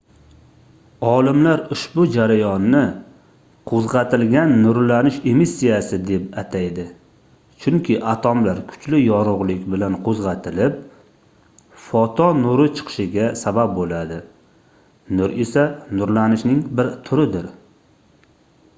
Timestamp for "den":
6.07-6.23